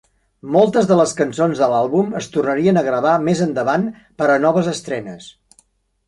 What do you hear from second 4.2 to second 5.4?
per a noves estrenes.